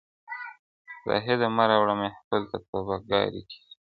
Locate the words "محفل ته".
2.01-2.57